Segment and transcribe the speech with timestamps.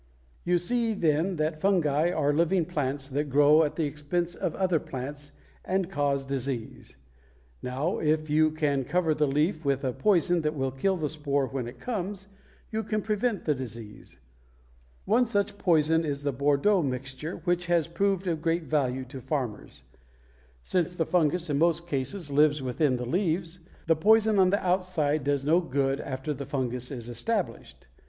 [0.43, 4.79] You see, then, that fungi are living plants that grow at the expense of other
[4.79, 5.31] plants
[5.63, 6.97] and cause disease.
[7.61, 11.45] Now if you can cover the leaf with a poison that will kill the spore
[11.45, 12.27] when it comes,
[12.71, 14.17] you can prevent the disease.
[15.05, 19.05] One such poison is the Bordeaux (bôr do') mixture, which has proved of great value
[19.05, 19.83] to farmers.
[20.63, 25.23] Since the fungus in most cases lives within the leaves, the poison on the outside
[25.23, 27.85] does no good after the fungus is established.